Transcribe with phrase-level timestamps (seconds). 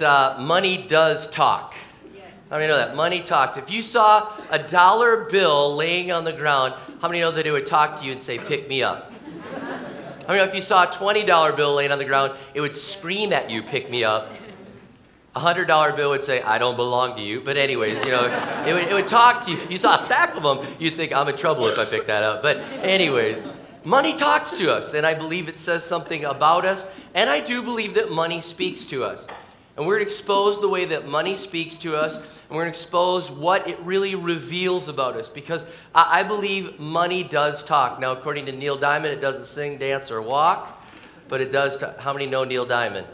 [0.00, 1.74] many know that uh, money does talk?
[2.50, 2.96] How many know that?
[2.96, 3.56] Money talks.
[3.56, 7.52] If you saw a dollar bill laying on the ground, how many know that it
[7.52, 9.12] would talk to you and say, pick me up?
[10.22, 12.74] How many know if you saw a $20 bill laying on the ground, it would
[12.74, 14.32] scream at you, pick me up?
[15.36, 17.40] A $100 bill would say, I don't belong to you.
[17.40, 18.26] But, anyways, you know,
[18.66, 19.56] it would, it would talk to you.
[19.56, 22.06] If you saw a stack of them, you'd think, I'm in trouble if I pick
[22.06, 22.42] that up.
[22.42, 23.46] But, anyways,
[23.84, 27.62] money talks to us, and I believe it says something about us, and I do
[27.62, 29.28] believe that money speaks to us.
[29.80, 32.74] And we're going to expose the way that money speaks to us, and we're going
[32.74, 35.64] to expose what it really reveals about us because
[35.94, 37.98] I, I believe money does talk.
[37.98, 40.84] Now, according to Neil Diamond, it doesn't sing, dance, or walk,
[41.28, 41.78] but it does.
[41.78, 43.06] T- How many know Neil Diamond?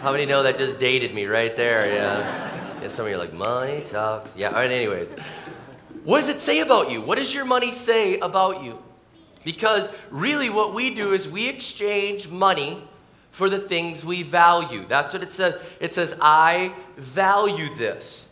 [0.00, 1.92] How many know that just dated me right there?
[1.92, 2.80] Yeah.
[2.80, 4.36] yeah some of you are like, money talks.
[4.36, 5.08] Yeah, all right, anyways.
[6.04, 7.02] What does it say about you?
[7.02, 8.78] What does your money say about you?
[9.42, 12.87] Because really, what we do is we exchange money
[13.38, 14.84] for the things we value.
[14.88, 15.56] That's what it says.
[15.78, 18.26] It says, I value this.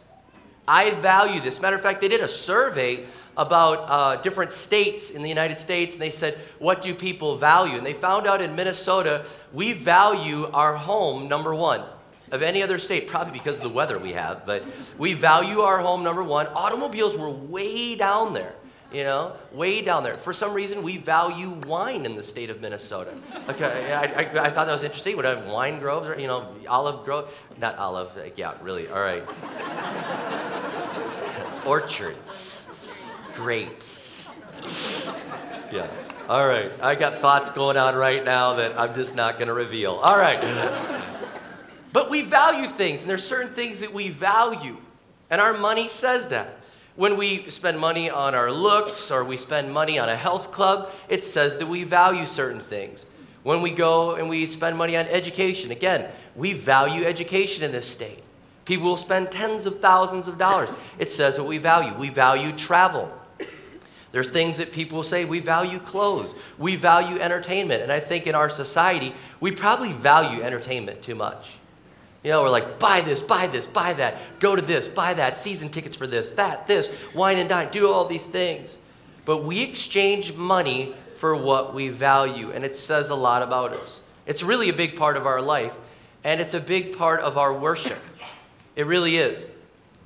[0.67, 1.61] I value this.
[1.61, 5.95] Matter of fact, they did a survey about uh, different states in the United States,
[5.95, 7.77] and they said, What do people value?
[7.77, 11.84] And they found out in Minnesota, we value our home, number one,
[12.33, 14.65] of any other state, probably because of the weather we have, but
[14.99, 16.49] we value our home, number one.
[16.49, 18.57] Automobiles were way down there
[18.97, 20.14] you know, way down there.
[20.14, 23.12] For some reason, we value wine in the state of Minnesota.
[23.47, 25.16] Okay, I, I, I thought that was interesting.
[25.16, 27.30] Would have wine groves, or, you know, olive grove?
[27.61, 29.22] Not olive, yeah, really, all right.
[31.66, 32.66] Orchards,
[33.34, 34.31] grapes.
[35.71, 35.88] Yeah,
[36.26, 36.72] all right.
[36.81, 39.97] I got thoughts going on right now that I'm just not going to reveal.
[39.97, 40.41] All right.
[41.92, 44.78] But we value things, and there's certain things that we value,
[45.28, 46.56] and our money says that.
[46.97, 50.91] When we spend money on our looks or we spend money on a health club,
[51.09, 53.05] it says that we value certain things.
[53.43, 57.87] When we go and we spend money on education, again, we value education in this
[57.87, 58.23] state.
[58.65, 60.71] People will spend tens of thousands of dollars.
[60.99, 61.95] It says what we value.
[61.95, 63.13] We value travel.
[64.11, 67.83] There's things that people say we value clothes, we value entertainment.
[67.83, 71.59] And I think in our society, we probably value entertainment too much.
[72.26, 75.38] You know, we're like, buy this, buy this, buy that, go to this, buy that,
[75.38, 78.78] season tickets for this, that, this, wine and dine, do all these things.
[79.25, 84.00] But we exchange money for what we value, and it says a lot about us.
[84.26, 85.78] It's really a big part of our life,
[86.25, 88.00] and it's a big part of our worship.
[88.75, 89.47] It really is.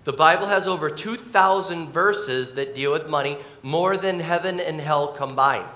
[0.04, 5.08] The Bible has over 2,000 verses that deal with money, more than heaven and hell
[5.08, 5.70] combined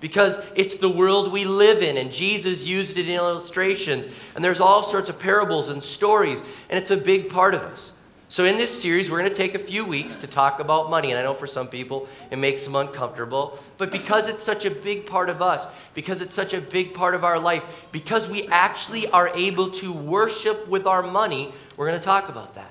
[0.00, 4.60] because it's the world we live in, and Jesus used it in illustrations, and there's
[4.60, 7.92] all sorts of parables and stories, and it's a big part of us.
[8.30, 11.10] So, in this series, we're going to take a few weeks to talk about money,
[11.10, 14.70] and I know for some people it makes them uncomfortable, but because it's such a
[14.70, 18.46] big part of us, because it's such a big part of our life, because we
[18.48, 22.70] actually are able to worship with our money, we're going to talk about that.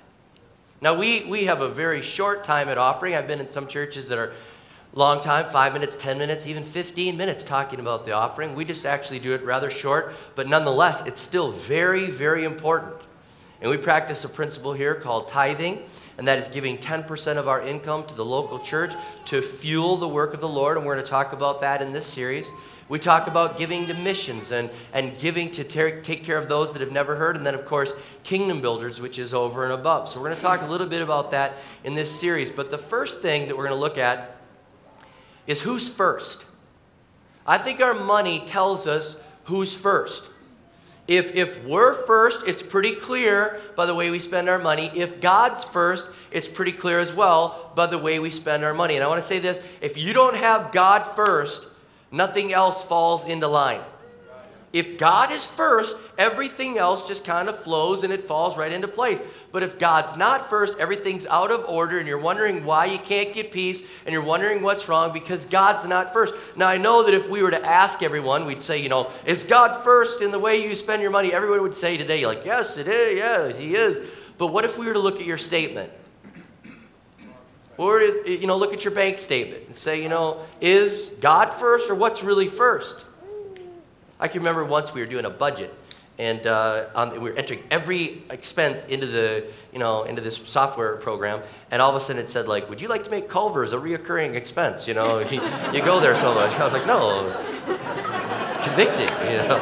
[0.80, 3.16] Now, we, we have a very short time at offering.
[3.16, 4.34] I've been in some churches that are
[4.97, 8.56] long time five minutes, 10 minutes, even 15 minutes talking about the offering.
[8.56, 12.96] We just actually do it rather short, but nonetheless, it's still very, very important.
[13.62, 15.84] And we practice a principle here called tithing,
[16.18, 20.07] and that is giving 10% of our income to the local church to fuel the
[20.07, 20.78] work of the Lord.
[20.78, 22.50] And we're going to talk about that in this series.
[22.90, 26.74] We talk about giving to missions and, and giving to ter- take care of those
[26.74, 27.36] that have never heard.
[27.36, 30.09] And then, of course, kingdom builders, which is over and above.
[30.09, 31.53] So, we're going to talk a little bit about that
[31.84, 32.50] in this series.
[32.50, 34.37] But the first thing that we're going to look at
[35.47, 36.46] is who's first.
[37.45, 40.27] I think our money tells us who's first.
[41.07, 44.92] If, if we're first, it's pretty clear by the way we spend our money.
[44.94, 48.95] If God's first, it's pretty clear as well by the way we spend our money.
[48.95, 51.66] And I want to say this if you don't have God first,
[52.12, 53.81] nothing else falls into line.
[54.77, 58.88] If God is first, everything else just kind of flows and it falls right into
[58.88, 59.19] place.
[59.51, 63.33] But if God's not first, everything's out of order and you're wondering why you can't
[63.33, 66.35] get peace and you're wondering what's wrong because God's not first.
[66.56, 69.41] Now, I know that if we were to ask everyone, we'd say, you know, is
[69.41, 71.33] God first in the way you spend your money?
[71.33, 73.18] Everyone would say today, like, yes, it is.
[73.18, 74.07] Yes, He is.
[74.38, 75.91] But what if we were to look at your statement?
[77.79, 81.89] Or, you know, look at your bank statement and say, you know, is God first
[81.89, 83.06] or what's really first?
[84.19, 85.74] I can remember once we were doing a budget,
[86.19, 91.42] and uh, we were entering every expense into the, you know, into this software program,
[91.69, 93.78] and all of a sudden it said like, "Would you like to make Culver's a
[93.78, 95.42] reoccurring expense?" You know, you,
[95.72, 96.52] you go there so much.
[96.54, 99.62] I was like, "No, it's convicting," you know.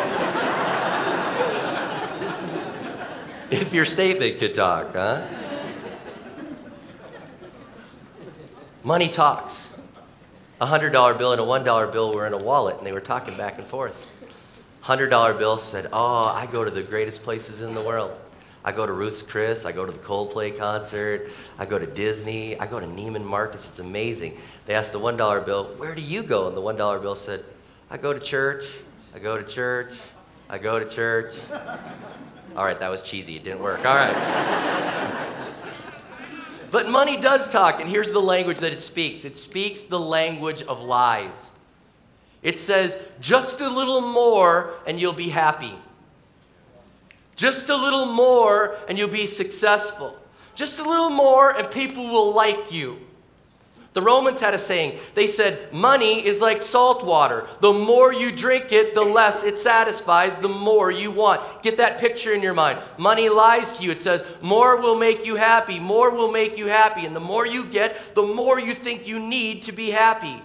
[3.51, 5.27] if your statement could talk, huh?
[8.83, 9.69] Money talks.
[10.61, 12.93] A hundred dollar bill and a one dollar bill were in a wallet, and they
[12.93, 14.09] were talking back and forth.
[14.85, 18.11] $100 bill said, Oh, I go to the greatest places in the world.
[18.63, 22.59] I go to Ruth's Chris, I go to the Coldplay concert, I go to Disney,
[22.59, 23.67] I go to Neiman Marcus.
[23.67, 24.37] It's amazing.
[24.65, 26.47] They asked the $1 bill, Where do you go?
[26.47, 27.43] And the $1 bill said,
[27.89, 28.65] I go to church,
[29.13, 29.93] I go to church,
[30.49, 31.33] I go to church.
[32.55, 33.35] All right, that was cheesy.
[33.35, 33.79] It didn't work.
[33.85, 34.15] All right.
[36.71, 40.61] but money does talk, and here's the language that it speaks it speaks the language
[40.61, 41.51] of lies.
[42.45, 45.73] It says, just a little more and you'll be happy.
[47.35, 50.15] Just a little more and you'll be successful.
[50.53, 52.99] Just a little more and people will like you.
[53.95, 54.99] The Romans had a saying.
[55.15, 57.47] They said, Money is like salt water.
[57.61, 61.41] The more you drink it, the less it satisfies, the more you want.
[61.63, 62.77] Get that picture in your mind.
[62.99, 63.89] Money lies to you.
[63.89, 65.79] It says, More will make you happy.
[65.79, 67.07] More will make you happy.
[67.07, 70.43] And the more you get, the more you think you need to be happy.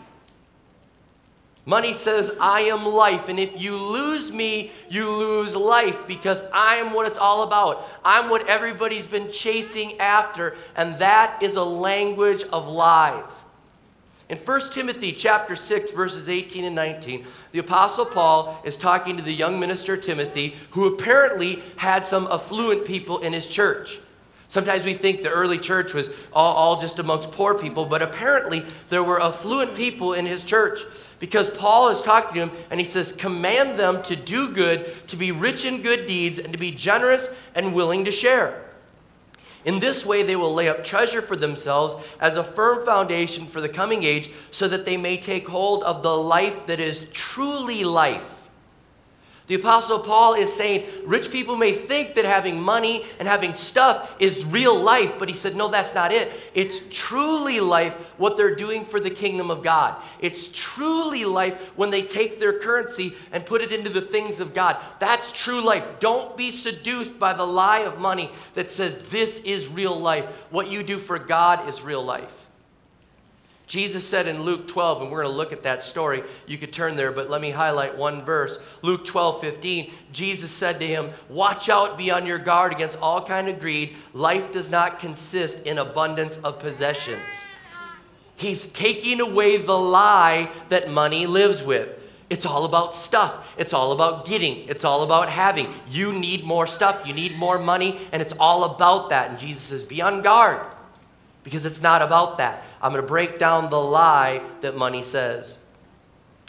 [1.70, 3.28] Money says, I am life.
[3.28, 7.87] And if you lose me, you lose life because I am what it's all about.
[8.05, 10.56] I'm what everybody's been chasing after.
[10.75, 13.44] And that is a language of lies.
[14.28, 19.22] In 1 Timothy chapter 6 verses 18 and 19, the apostle Paul is talking to
[19.22, 24.00] the young minister Timothy who apparently had some affluent people in his church.
[24.50, 28.64] Sometimes we think the early church was all, all just amongst poor people, but apparently
[28.88, 30.81] there were affluent people in his church
[31.20, 35.17] because Paul is talking to him and he says, Command them to do good, to
[35.17, 38.61] be rich in good deeds, and to be generous and willing to share.
[39.64, 43.61] In this way, they will lay up treasure for themselves as a firm foundation for
[43.61, 47.85] the coming age, so that they may take hold of the life that is truly
[47.85, 48.40] life
[49.50, 54.14] the Apostle Paul is saying rich people may think that having money and having stuff
[54.20, 56.31] is real life, but he said, no, that's not it.
[56.55, 60.00] It's truly life what they're doing for the kingdom of God.
[60.20, 64.55] It's truly life when they take their currency and put it into the things of
[64.55, 64.76] God.
[65.00, 65.99] That's true life.
[65.99, 70.26] Don't be seduced by the lie of money that says this is real life.
[70.50, 72.46] What you do for God is real life.
[73.70, 76.25] Jesus said in Luke 12, and we're going to look at that story.
[76.44, 78.58] You could turn there, but let me highlight one verse.
[78.82, 79.93] Luke 12, 15.
[80.12, 83.94] Jesus said to him, Watch out, be on your guard against all kind of greed.
[84.12, 87.22] Life does not consist in abundance of possessions.
[88.34, 91.96] He's taking away the lie that money lives with.
[92.28, 93.55] It's all about stuff.
[93.56, 94.69] It's all about getting.
[94.69, 95.72] It's all about having.
[95.88, 97.06] You need more stuff.
[97.06, 99.31] You need more money, and it's all about that.
[99.31, 100.61] And Jesus says, Be on guard
[101.43, 102.65] because it's not about that.
[102.83, 105.59] I'm going to break down the lie that money says.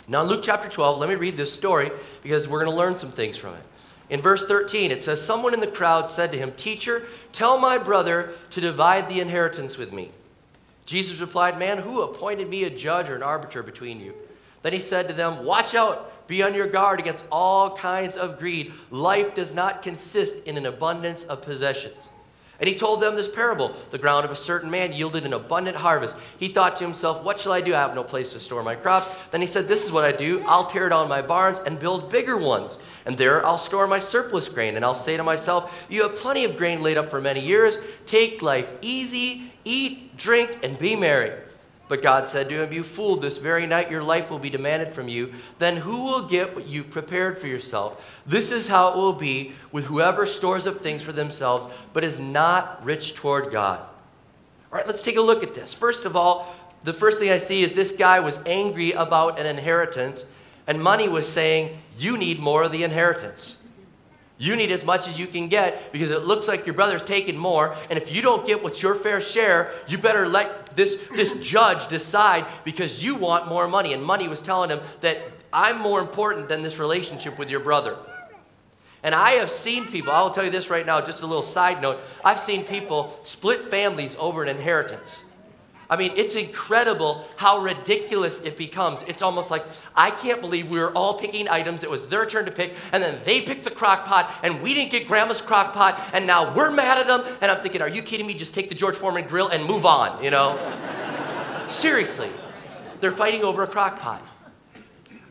[0.07, 1.91] Now, in Luke chapter 12, let me read this story
[2.21, 3.63] because we're going to learn some things from it.
[4.09, 7.77] In verse 13, it says, Someone in the crowd said to him, Teacher, tell my
[7.77, 10.11] brother to divide the inheritance with me.
[10.85, 14.13] Jesus replied, Man, who appointed me a judge or an arbiter between you?
[14.63, 18.37] Then he said to them, Watch out, be on your guard against all kinds of
[18.37, 18.73] greed.
[18.89, 22.09] Life does not consist in an abundance of possessions.
[22.61, 25.75] And he told them this parable The ground of a certain man yielded an abundant
[25.75, 26.15] harvest.
[26.37, 27.73] He thought to himself, What shall I do?
[27.73, 29.09] I have no place to store my crops.
[29.31, 32.11] Then he said, This is what I do I'll tear down my barns and build
[32.11, 32.77] bigger ones.
[33.05, 34.75] And there I'll store my surplus grain.
[34.75, 37.79] And I'll say to myself, You have plenty of grain laid up for many years.
[38.05, 41.33] Take life easy, eat, drink, and be merry.
[41.91, 44.93] But God said to him, You fool, this very night your life will be demanded
[44.93, 45.33] from you.
[45.59, 48.01] Then who will get what you've prepared for yourself?
[48.25, 52.17] This is how it will be with whoever stores up things for themselves, but is
[52.17, 53.81] not rich toward God.
[54.71, 55.73] All right, let's take a look at this.
[55.73, 56.55] First of all,
[56.85, 60.23] the first thing I see is this guy was angry about an inheritance,
[60.67, 63.57] and money was saying, You need more of the inheritance.
[64.41, 67.37] You need as much as you can get because it looks like your brother's taking
[67.37, 67.75] more.
[67.91, 71.87] And if you don't get what's your fair share, you better let this, this judge
[71.89, 73.93] decide because you want more money.
[73.93, 75.21] And money was telling him that
[75.53, 77.95] I'm more important than this relationship with your brother.
[79.03, 81.79] And I have seen people, I'll tell you this right now, just a little side
[81.79, 81.99] note.
[82.25, 85.23] I've seen people split families over an inheritance.
[85.91, 89.03] I mean, it's incredible how ridiculous it becomes.
[89.03, 91.83] It's almost like, I can't believe we were all picking items.
[91.83, 94.73] It was their turn to pick, and then they picked the crock pot, and we
[94.73, 97.25] didn't get grandma's crock pot, and now we're mad at them.
[97.41, 98.35] And I'm thinking, are you kidding me?
[98.35, 100.57] Just take the George Foreman grill and move on, you know?
[101.67, 102.29] Seriously.
[103.01, 104.25] They're fighting over a crock pot.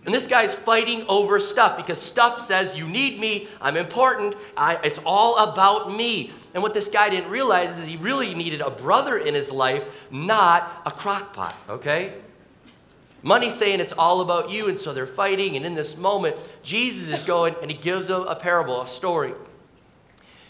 [0.06, 4.76] And this guy's fighting over stuff because stuff says, You need me, I'm important, I,
[4.82, 6.32] it's all about me.
[6.54, 9.84] And what this guy didn't realize is he really needed a brother in his life,
[10.10, 12.14] not a crockpot, okay?
[13.22, 15.56] Money's saying it's all about you, and so they're fighting.
[15.56, 19.34] And in this moment, Jesus is going and he gives them a parable, a story.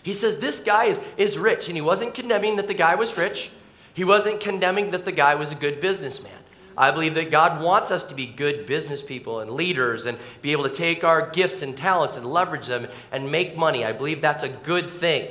[0.03, 3.17] He says, This guy is, is rich, and he wasn't condemning that the guy was
[3.19, 3.51] rich.
[3.93, 6.33] He wasn't condemning that the guy was a good businessman.
[6.81, 10.53] I believe that God wants us to be good business people and leaders and be
[10.53, 13.85] able to take our gifts and talents and leverage them and make money.
[13.85, 15.29] I believe that's a good thing.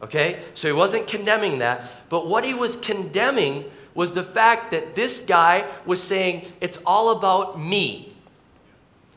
[0.00, 0.40] Okay?
[0.54, 1.82] So he wasn't condemning that.
[2.08, 7.18] But what he was condemning was the fact that this guy was saying, It's all
[7.18, 8.14] about me.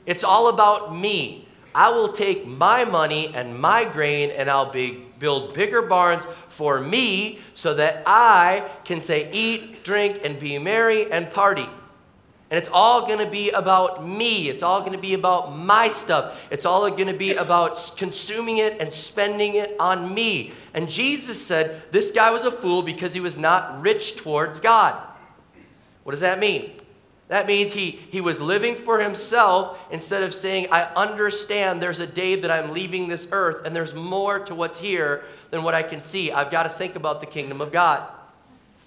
[0.06, 1.48] It's all about me.
[1.74, 6.80] I will take my money and my grain and I'll be, build bigger barns for
[6.80, 11.68] me so that I can say, Eat, drink, and be merry and party.
[12.52, 14.50] And it's all going to be about me.
[14.50, 16.40] It's all going to be about my stuff.
[16.52, 20.52] It's all going to be about consuming it and spending it on me.
[20.74, 24.96] And Jesus said this guy was a fool because he was not rich towards God.
[26.04, 26.72] What does that mean?
[27.28, 32.06] That means he, he was living for himself instead of saying, I understand there's a
[32.06, 35.82] day that I'm leaving this earth and there's more to what's here than what I
[35.82, 36.32] can see.
[36.32, 38.08] I've got to think about the kingdom of God.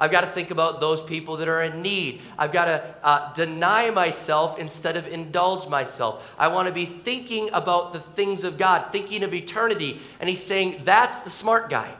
[0.00, 2.20] I've got to think about those people that are in need.
[2.38, 6.32] I've got to uh, deny myself instead of indulge myself.
[6.38, 9.98] I want to be thinking about the things of God, thinking of eternity.
[10.20, 11.92] And he's saying that's the smart guy.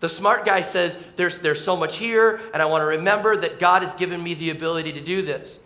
[0.00, 3.58] The smart guy says, there's, there's so much here, and I want to remember that
[3.58, 5.58] God has given me the ability to do this.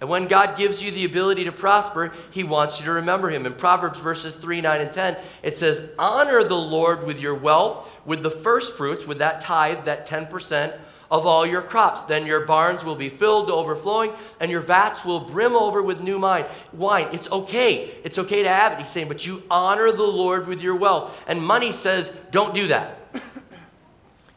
[0.00, 3.46] And when God gives you the ability to prosper, He wants you to remember Him.
[3.46, 7.88] In Proverbs verses 3, 9, and 10, it says, Honor the Lord with your wealth
[8.06, 10.78] with the first fruits, with that tithe, that 10%
[11.10, 12.02] of all your crops.
[12.04, 16.00] Then your barns will be filled to overflowing, and your vats will brim over with
[16.00, 16.46] new wine.
[16.72, 17.90] Wine, it's okay.
[18.04, 18.78] It's okay to have it.
[18.78, 21.16] He's saying, but you honor the Lord with your wealth.
[21.26, 23.05] And money says, don't do that.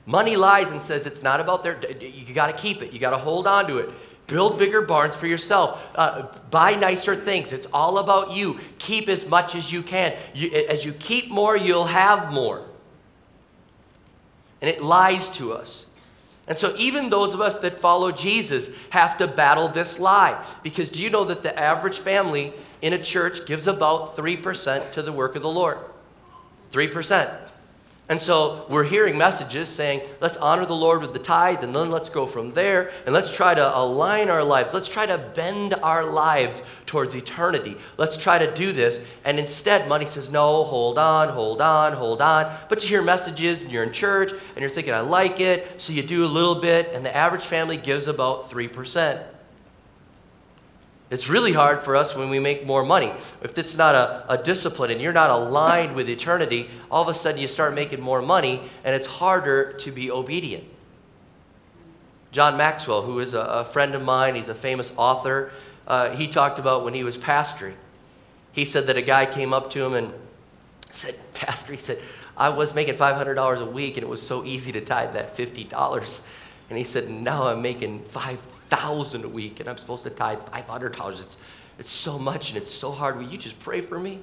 [0.09, 3.11] Money lies and says it's not about their, you got to keep it, you got
[3.11, 3.89] to hold on to it.
[4.27, 5.81] Build bigger barns for yourself.
[5.95, 7.51] Uh, buy nicer things.
[7.51, 8.59] It's all about you.
[8.77, 10.15] Keep as much as you can.
[10.35, 12.63] You, as you keep more, you'll have more
[14.61, 15.85] and it lies to us.
[16.47, 20.43] And so, even those of us that follow Jesus have to battle this lie.
[20.63, 25.01] Because do you know that the average family in a church gives about 3% to
[25.01, 25.77] the work of the Lord?
[26.71, 27.39] 3%.
[28.09, 31.91] And so we're hearing messages saying, let's honor the Lord with the tithe, and then
[31.91, 34.73] let's go from there, and let's try to align our lives.
[34.73, 37.77] Let's try to bend our lives towards eternity.
[37.97, 39.05] Let's try to do this.
[39.25, 42.51] And instead, money says, no, hold on, hold on, hold on.
[42.67, 45.79] But you hear messages, and you're in church, and you're thinking, I like it.
[45.79, 49.23] So you do a little bit, and the average family gives about 3%.
[51.09, 53.11] It's really hard for us when we make more money.
[53.41, 57.15] If it's not a, a, discipline and you're not aligned with eternity, all of a
[57.15, 60.65] sudden you start making more money and it's harder to be obedient.
[62.31, 65.51] John Maxwell, who is a, a friend of mine, he's a famous author,
[65.87, 67.73] uh, he talked about when he was pastoring.
[68.51, 70.13] He said that a guy came up to him and
[70.91, 72.03] said, Pastor, he said,
[72.37, 76.21] I was making $500 a week and it was so easy to tithe that $50.
[76.69, 80.39] And he said, now I'm making 5000 thousand a week, and I'm supposed to tithe
[80.49, 81.19] five hundred dollars.
[81.19, 81.37] It's
[81.79, 83.17] it's so much and it's so hard.
[83.17, 84.19] Will you just pray for me?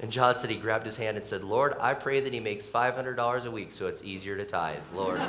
[0.00, 2.66] And John said he grabbed his hand and said, Lord, I pray that he makes
[2.66, 4.76] five hundred dollars a week so it's easier to tithe.
[4.94, 5.18] Lord.
[5.20, 5.24] the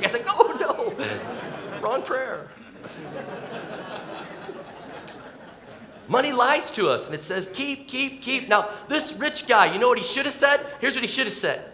[0.00, 0.94] guy's like, no, no,
[1.80, 2.48] wrong prayer.
[6.08, 8.48] Money lies to us and it says, keep, keep, keep.
[8.48, 10.60] Now, this rich guy, you know what he should have said?
[10.80, 11.73] Here's what he should have said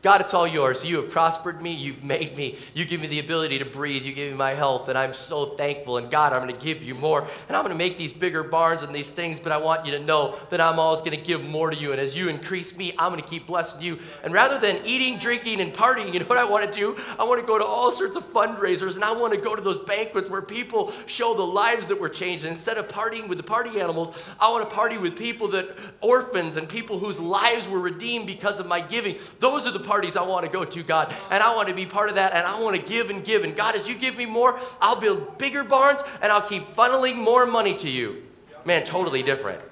[0.00, 0.84] God, it's all yours.
[0.84, 1.72] You have prospered me.
[1.72, 2.56] You've made me.
[2.72, 4.04] You give me the ability to breathe.
[4.04, 5.96] You give me my health, and I'm so thankful.
[5.96, 7.22] And God, I'm going to give you more.
[7.48, 9.92] And I'm going to make these bigger barns and these things, but I want you
[9.92, 11.90] to know that I'm always going to give more to you.
[11.90, 13.98] And as you increase me, I'm going to keep blessing you.
[14.22, 16.96] And rather than eating, drinking, and partying, you know what I want to do?
[17.18, 19.62] I want to go to all sorts of fundraisers, and I want to go to
[19.62, 22.44] those banquets where people show the lives that were changed.
[22.44, 25.76] And instead of partying with the party animals, I want to party with people that,
[26.02, 29.16] orphans, and people whose lives were redeemed because of my giving.
[29.40, 31.14] Those are the parties I want to go to, God.
[31.30, 32.34] And I want to be part of that.
[32.34, 33.42] And I want to give and give.
[33.42, 37.16] And God, as you give me more, I'll build bigger barns and I'll keep funneling
[37.16, 38.22] more money to you.
[38.64, 39.62] Man, totally different.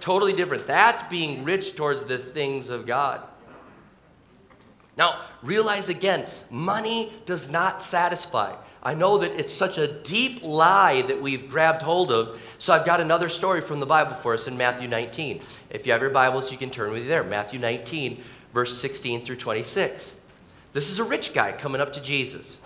[0.00, 0.66] Totally different.
[0.66, 3.20] That's being rich towards the things of God.
[4.96, 8.54] Now, realize again, money does not satisfy.
[8.82, 12.40] I know that it's such a deep lie that we've grabbed hold of.
[12.58, 15.40] So I've got another story from the Bible for us in Matthew 19.
[15.70, 17.24] If you have your Bibles, you can turn with you there.
[17.24, 18.22] Matthew 19,
[18.52, 20.14] verse 16 through 26.
[20.72, 22.58] This is a rich guy coming up to Jesus.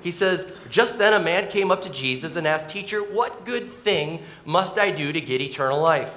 [0.00, 3.68] He says, Just then a man came up to Jesus and asked, Teacher, what good
[3.68, 6.14] thing must I do to get eternal life?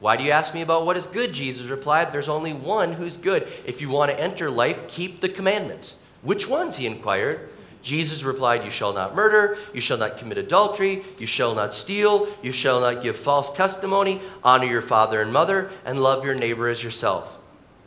[0.00, 1.32] Why do you ask me about what is good?
[1.32, 3.46] Jesus replied, There's only one who's good.
[3.64, 5.96] If you want to enter life, keep the commandments.
[6.22, 6.76] Which ones?
[6.76, 7.50] He inquired.
[7.82, 12.28] Jesus replied, You shall not murder, you shall not commit adultery, you shall not steal,
[12.42, 16.68] you shall not give false testimony, honor your father and mother, and love your neighbor
[16.68, 17.38] as yourself.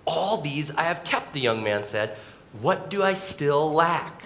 [0.06, 2.18] All these I have kept, the young man said.
[2.62, 4.24] What do I still lack?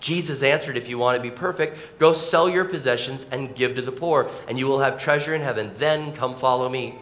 [0.00, 3.82] Jesus answered, If you want to be perfect, go sell your possessions and give to
[3.82, 5.72] the poor, and you will have treasure in heaven.
[5.74, 6.96] Then come follow me.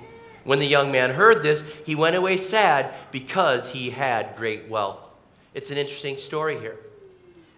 [0.45, 4.99] When the young man heard this, he went away sad because he had great wealth.
[5.55, 6.77] It's an interesting story here.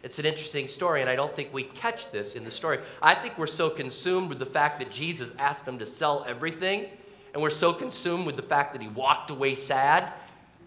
[0.02, 2.78] It's an interesting story, and I don't think we catch this in the story.
[3.02, 6.86] I think we're so consumed with the fact that Jesus asked him to sell everything,
[7.32, 10.12] and we're so consumed with the fact that he walked away sad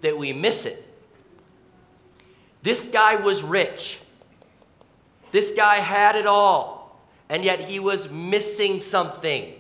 [0.04, 0.88] that we miss it.
[2.62, 4.00] This guy was rich.
[5.32, 9.54] This guy had it all, and yet he was missing something.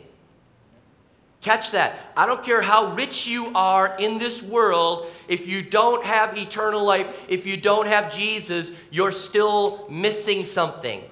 [1.41, 1.99] Catch that.
[2.15, 6.85] I don't care how rich you are in this world, if you don't have eternal
[6.85, 11.03] life, if you don't have Jesus, you're still missing something.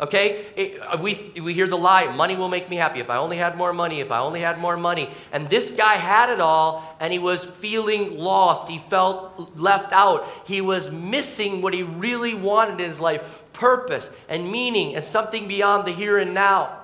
[0.00, 0.46] Okay?
[0.56, 3.00] It, uh, we, we hear the lie money will make me happy.
[3.00, 5.10] If I only had more money, if I only had more money.
[5.30, 8.68] And this guy had it all and he was feeling lost.
[8.68, 10.28] He felt left out.
[10.44, 13.22] He was missing what he really wanted in his life
[13.54, 16.76] purpose and meaning and something beyond the here and now.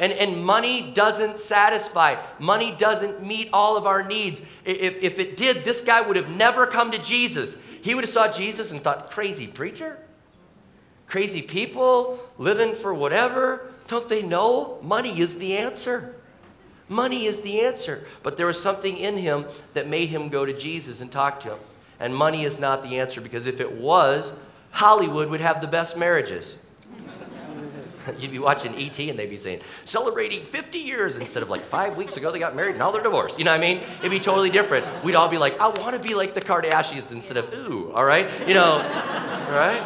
[0.00, 2.16] And, and money doesn't satisfy.
[2.38, 4.40] Money doesn't meet all of our needs.
[4.64, 7.56] If, if it did, this guy would have never come to Jesus.
[7.82, 9.98] He would have saw Jesus and thought, crazy preacher?
[11.06, 13.72] Crazy people living for whatever?
[13.86, 16.14] Don't they know money is the answer?
[16.88, 18.04] Money is the answer.
[18.22, 21.50] But there was something in him that made him go to Jesus and talk to
[21.50, 21.58] him.
[22.00, 24.34] And money is not the answer because if it was,
[24.70, 26.56] Hollywood would have the best marriages.
[28.18, 31.96] You'd be watching ET and they'd be saying, celebrating 50 years instead of like five
[31.96, 33.38] weeks ago they got married and now they're divorced.
[33.38, 33.82] You know what I mean?
[33.98, 34.86] It'd be totally different.
[35.02, 38.04] We'd all be like, I want to be like the Kardashians instead of ooh, all
[38.04, 38.28] right?
[38.46, 38.78] You know,
[39.50, 39.82] right?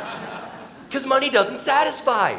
[0.86, 2.38] Because money doesn't satisfy.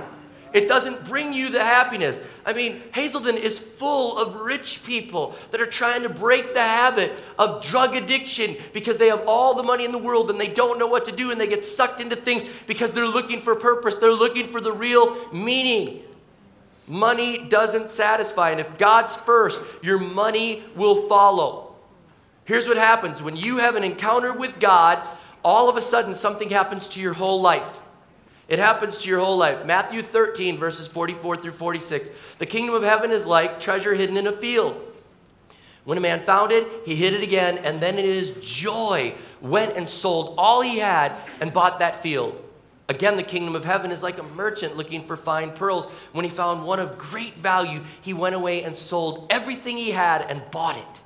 [0.54, 2.22] It doesn't bring you the happiness.
[2.46, 7.12] I mean, Hazelden is full of rich people that are trying to break the habit
[7.40, 10.78] of drug addiction because they have all the money in the world and they don't
[10.78, 13.96] know what to do and they get sucked into things because they're looking for purpose.
[13.96, 16.04] They're looking for the real meaning.
[16.88, 18.52] Money doesn't satisfy.
[18.52, 21.76] And if God's first, your money will follow.
[22.46, 25.02] Here's what happens when you have an encounter with God,
[25.44, 27.80] all of a sudden something happens to your whole life.
[28.48, 29.66] It happens to your whole life.
[29.66, 32.10] Matthew 13, verses 44 through 46.
[32.40, 34.82] The kingdom of heaven is like treasure hidden in a field.
[35.86, 39.76] When a man found it, he hid it again, and then in his joy went
[39.76, 42.40] and sold all he had and bought that field.
[42.90, 45.88] Again, the kingdom of heaven is like a merchant looking for fine pearls.
[46.12, 50.22] When he found one of great value, he went away and sold everything he had
[50.30, 51.03] and bought it.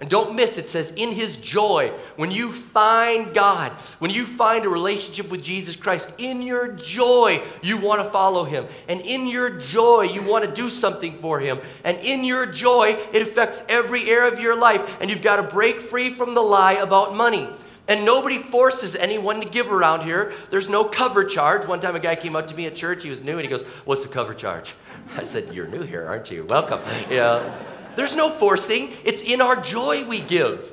[0.00, 4.64] And don't miss, it says, in his joy, when you find God, when you find
[4.64, 8.66] a relationship with Jesus Christ, in your joy, you want to follow him.
[8.88, 11.58] And in your joy, you want to do something for him.
[11.84, 14.80] And in your joy, it affects every area of your life.
[15.02, 17.46] And you've got to break free from the lie about money.
[17.86, 20.32] And nobody forces anyone to give around here.
[20.50, 21.66] There's no cover charge.
[21.66, 23.48] One time a guy came up to me at church, he was new, and he
[23.48, 24.74] goes, What's the cover charge?
[25.16, 26.44] I said, You're new here, aren't you?
[26.44, 26.80] Welcome.
[27.10, 27.66] Yeah.
[27.96, 28.92] There's no forcing.
[29.04, 30.72] It's in our joy we give.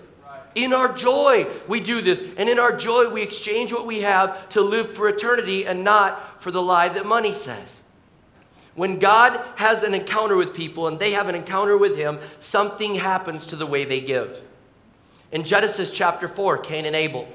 [0.56, 2.24] In our joy, we do this.
[2.38, 6.42] And in our joy, we exchange what we have to live for eternity and not
[6.42, 7.82] for the lie that money says.
[8.74, 12.96] When God has an encounter with people and they have an encounter with Him, something
[12.96, 14.42] happens to the way they give.
[15.32, 17.28] In Genesis chapter 4, Cain and Abel.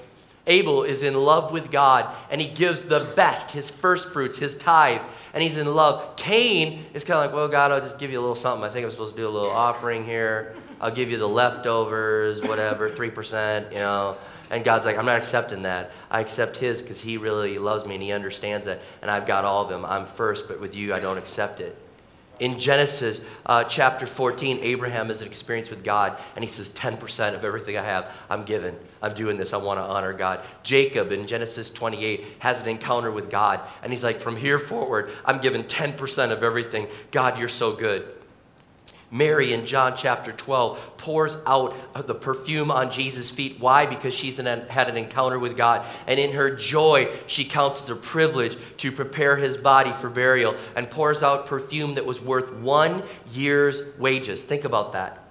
[0.46, 4.56] Abel is in love with God and he gives the best, his first fruits, his
[4.56, 5.02] tithe
[5.34, 6.16] and he's in love.
[6.16, 8.64] Cain is kind of like, well, God, I'll just give you a little something.
[8.64, 10.54] I think I'm supposed to do a little offering here.
[10.80, 14.16] I'll give you the leftovers, whatever, 3%, you know.
[14.50, 15.92] And God's like, I'm not accepting that.
[16.10, 18.80] I accept his because he really loves me and he understands that.
[19.00, 19.84] And I've got all of them.
[19.86, 21.78] I'm first, but with you, I don't accept it.
[22.40, 27.34] In Genesis uh, chapter 14, Abraham has an experience with God, and he says, 10%
[27.34, 28.74] of everything I have, I'm given.
[29.00, 29.52] I'm doing this.
[29.52, 30.40] I want to honor God.
[30.62, 35.10] Jacob in Genesis 28 has an encounter with God, and he's like, from here forward,
[35.24, 36.88] I'm given 10% of everything.
[37.10, 38.08] God, you're so good.
[39.12, 43.61] Mary in John chapter 12 pours out the perfume on Jesus' feet.
[43.61, 43.85] Why?
[43.85, 45.87] Because she's an, had an encounter with God.
[46.07, 50.88] And in her joy, she counts the privilege to prepare his body for burial and
[50.88, 54.44] pours out perfume that was worth one year's wages.
[54.44, 55.22] Think about that.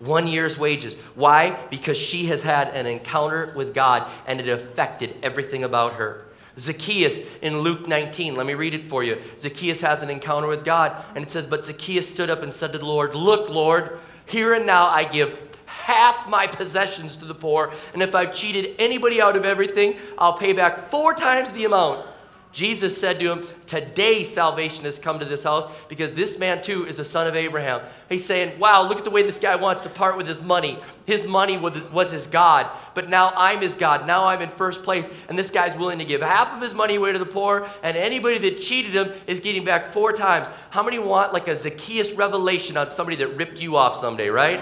[0.00, 0.96] One year's wages.
[1.14, 1.56] Why?
[1.70, 6.26] Because she has had an encounter with God and it affected everything about her.
[6.58, 8.36] Zacchaeus in Luke 19.
[8.36, 9.20] Let me read it for you.
[9.38, 12.72] Zacchaeus has an encounter with God, and it says, But Zacchaeus stood up and said
[12.72, 17.34] to the Lord, Look, Lord, here and now I give half my possessions to the
[17.34, 21.64] poor, and if I've cheated anybody out of everything, I'll pay back four times the
[21.64, 22.06] amount.
[22.52, 26.84] Jesus said to him, Today salvation has come to this house because this man too
[26.84, 27.80] is a son of Abraham.
[28.08, 30.78] He's saying, Wow, look at the way this guy wants to part with his money.
[31.06, 34.06] His money was his God, but now I'm his God.
[34.06, 35.08] Now I'm in first place.
[35.28, 37.96] And this guy's willing to give half of his money away to the poor, and
[37.96, 40.48] anybody that cheated him is getting back four times.
[40.70, 44.60] How many want like a Zacchaeus revelation on somebody that ripped you off someday, right?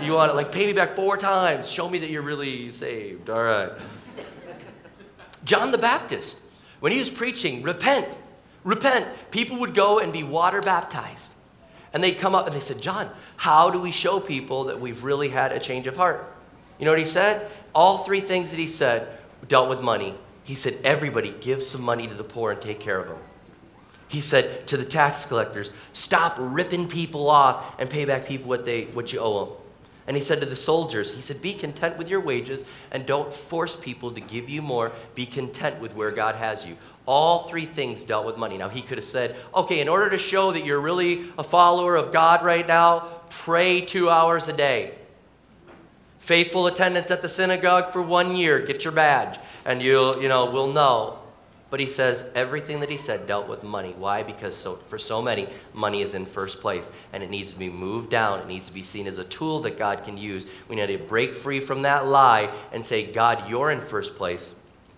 [0.00, 1.68] You want to like pay me back four times.
[1.68, 3.28] Show me that you're really saved.
[3.28, 3.72] All right.
[5.44, 6.36] John the Baptist,
[6.80, 8.06] when he was preaching, repent,
[8.64, 11.32] repent, people would go and be water baptized.
[11.92, 15.02] And they'd come up and they said, John, how do we show people that we've
[15.04, 16.30] really had a change of heart?
[16.78, 17.50] You know what he said?
[17.74, 19.08] All three things that he said
[19.48, 20.14] dealt with money.
[20.44, 23.18] He said, everybody give some money to the poor and take care of them.
[24.08, 28.64] He said to the tax collectors, stop ripping people off and pay back people what,
[28.64, 29.54] they, what you owe them.
[30.08, 33.30] And he said to the soldiers, he said, be content with your wages and don't
[33.32, 34.90] force people to give you more.
[35.14, 36.78] Be content with where God has you.
[37.04, 38.56] All three things dealt with money.
[38.56, 41.94] Now, he could have said, okay, in order to show that you're really a follower
[41.94, 44.94] of God right now, pray two hours a day.
[46.20, 50.50] Faithful attendance at the synagogue for one year, get your badge, and you'll, you know,
[50.50, 51.18] we'll know.
[51.70, 53.94] But he says everything that he said dealt with money.
[53.98, 54.22] Why?
[54.22, 57.68] Because so, for so many, money is in first place and it needs to be
[57.68, 58.40] moved down.
[58.40, 60.46] It needs to be seen as a tool that God can use.
[60.68, 64.54] We need to break free from that lie and say, God, you're in first place.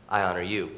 [0.09, 0.71] I honor you.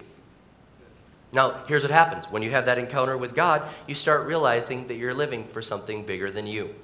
[1.35, 4.97] Now, here's what happens when you have that encounter with God, you start realizing that
[4.97, 6.75] you're living for something bigger than you.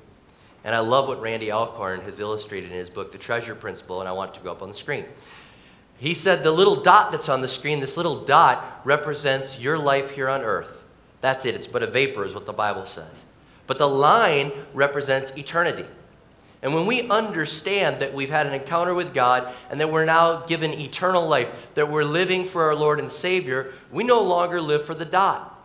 [0.65, 4.09] And I love what Randy Alcorn has illustrated in his book, The Treasure Principle, and
[4.09, 5.05] I want it to go up on the screen.
[5.99, 10.13] He said the little dot that's on the screen, this little dot represents your life
[10.13, 10.85] here on earth.
[11.21, 11.55] That's it.
[11.55, 13.25] It's but a vapor, is what the Bible says.
[13.67, 15.85] But the line represents eternity.
[16.63, 20.47] And when we understand that we've had an encounter with God and that we're now
[20.47, 24.85] given eternal life, that we're living for our Lord and Savior, we no longer live
[24.85, 25.58] for the dot.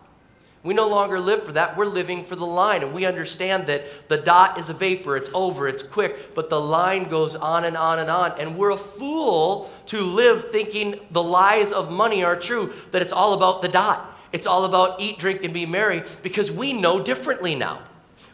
[0.64, 1.76] We no longer live for that.
[1.76, 2.84] We're living for the line.
[2.84, 6.60] And we understand that the dot is a vapor, it's over, it's quick, but the
[6.60, 8.40] line goes on and on and on.
[8.40, 13.12] And we're a fool to live thinking the lies of money are true, that it's
[13.12, 14.10] all about the dot.
[14.32, 17.80] It's all about eat, drink, and be merry because we know differently now.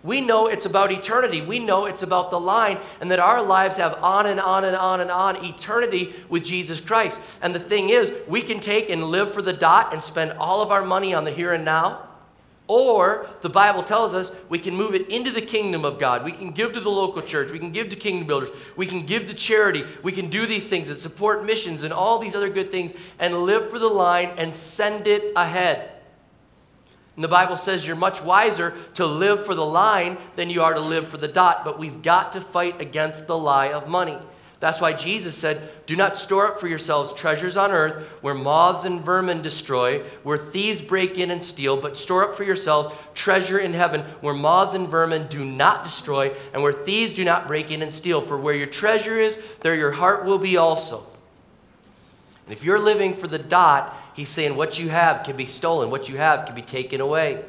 [0.04, 1.42] We know it's about eternity.
[1.42, 4.78] We know it's about the line, and that our lives have on and on and
[4.78, 7.20] on and on eternity with Jesus Christ.
[7.42, 10.62] And the thing is, we can take and live for the dot and spend all
[10.62, 12.09] of our money on the here and now
[12.70, 16.24] or the Bible tells us we can move it into the kingdom of God.
[16.24, 17.52] We can give to the local church.
[17.52, 18.50] We can give to kingdom builders.
[18.78, 19.84] We can give to charity.
[20.04, 23.40] We can do these things and support missions and all these other good things and
[23.40, 25.92] live for the line and send it ahead.
[27.16, 30.76] And the Bible says you're much wiser to live for the line than you are
[30.76, 34.18] to live for the dot, but we've got to fight against the lie of money.
[34.60, 38.84] That's why Jesus said, Do not store up for yourselves treasures on earth where moths
[38.84, 43.60] and vermin destroy, where thieves break in and steal, but store up for yourselves treasure
[43.60, 47.72] in heaven where moths and vermin do not destroy, and where thieves do not break
[47.72, 48.20] in and steal.
[48.22, 51.06] For where your treasure is, there your heart will be also.
[52.46, 55.90] And if you're living for the dot, he's saying what you have can be stolen,
[55.90, 57.46] what you have can be taken away.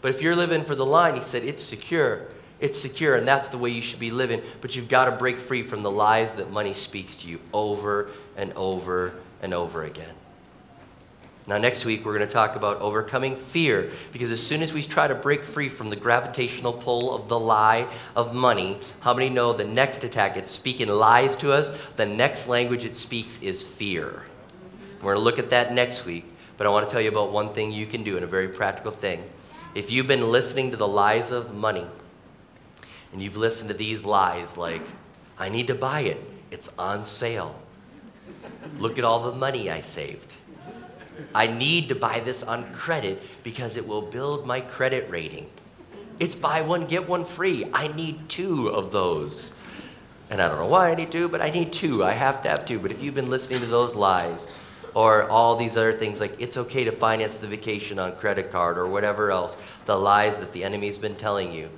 [0.00, 2.28] But if you're living for the line, he said it's secure
[2.62, 4.40] it's secure, and that's the way you should be living.
[4.60, 8.08] But you've got to break free from the lies that money speaks to you over
[8.36, 10.14] and over and over again.
[11.48, 14.80] Now, next week, we're going to talk about overcoming fear because as soon as we
[14.80, 19.28] try to break free from the gravitational pull of the lie of money, how many
[19.28, 21.76] know the next attack, it's speaking lies to us?
[21.96, 24.22] The next language it speaks is fear.
[25.02, 27.32] We're going to look at that next week, but I want to tell you about
[27.32, 29.28] one thing you can do and a very practical thing.
[29.74, 31.86] If you've been listening to the lies of money,
[33.12, 34.82] and you've listened to these lies like,
[35.38, 36.20] I need to buy it,
[36.50, 37.60] it's on sale.
[38.78, 40.34] Look at all the money I saved.
[41.34, 45.48] I need to buy this on credit because it will build my credit rating.
[46.18, 47.66] It's buy one, get one free.
[47.72, 49.54] I need two of those.
[50.30, 52.04] And I don't know why I need two, but I need two.
[52.04, 52.78] I have to have two.
[52.78, 54.46] But if you've been listening to those lies,
[54.94, 58.76] or all these other things like it's okay to finance the vacation on credit card
[58.78, 61.68] or whatever else, the lies that the enemy's been telling you,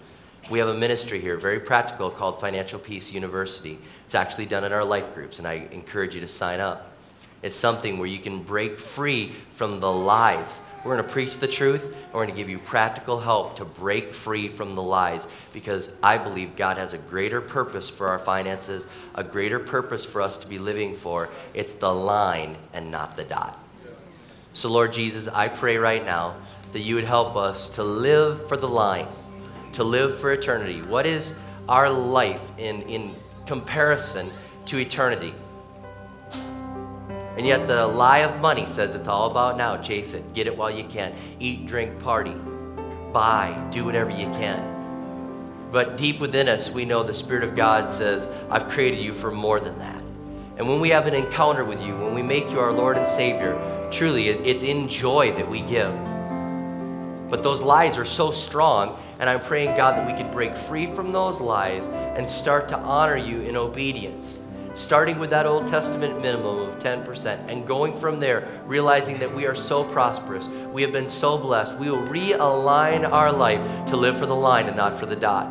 [0.50, 3.78] we have a ministry here, very practical, called Financial Peace University.
[4.04, 6.92] It's actually done in our life groups, and I encourage you to sign up.
[7.42, 10.58] It's something where you can break free from the lies.
[10.84, 13.64] We're going to preach the truth, and we're going to give you practical help to
[13.64, 18.18] break free from the lies because I believe God has a greater purpose for our
[18.18, 21.30] finances, a greater purpose for us to be living for.
[21.54, 23.58] It's the line and not the dot.
[24.52, 26.34] So, Lord Jesus, I pray right now
[26.72, 29.06] that you would help us to live for the line
[29.74, 30.82] to live for eternity?
[30.82, 31.34] What is
[31.68, 33.14] our life in, in
[33.46, 34.30] comparison
[34.66, 35.34] to eternity?
[37.36, 39.76] And yet, the lie of money says it's all about now.
[39.76, 41.12] Chase it, get it while you can.
[41.40, 42.34] Eat, drink, party,
[43.12, 45.68] buy, do whatever you can.
[45.72, 49.32] But deep within us, we know the Spirit of God says, I've created you for
[49.32, 50.00] more than that.
[50.56, 53.04] And when we have an encounter with you, when we make you our Lord and
[53.04, 53.58] Savior,
[53.90, 55.92] truly, it's in joy that we give.
[57.28, 60.86] But those lies are so strong And I'm praying, God, that we could break free
[60.86, 64.38] from those lies and start to honor you in obedience.
[64.74, 69.46] Starting with that Old Testament minimum of 10% and going from there, realizing that we
[69.46, 74.18] are so prosperous, we have been so blessed, we will realign our life to live
[74.18, 75.46] for the line and not for the dot.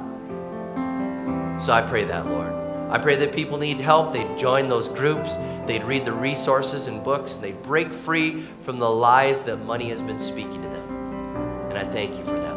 [1.62, 2.52] So I pray that, Lord.
[2.89, 7.02] I pray that people need help, they'd join those groups, they'd read the resources and
[7.02, 11.69] books, and they'd break free from the lies that money has been speaking to them.
[11.69, 12.52] And I thank you for that,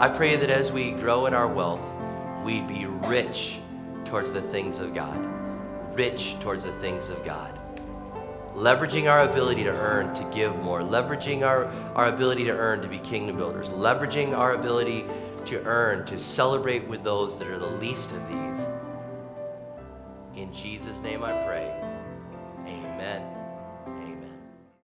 [0.00, 1.88] I pray that as we grow in our wealth,
[2.44, 3.58] we'd be rich
[4.04, 5.16] towards the things of God,
[5.94, 7.56] rich towards the things of God.
[8.54, 12.88] Leveraging our ability to earn to give more, leveraging our, our ability to earn to
[12.88, 15.04] be kingdom builders, leveraging our ability
[15.46, 18.66] to earn to celebrate with those that are the least of these.
[20.36, 21.72] In Jesus' name I pray.
[22.66, 23.43] Amen.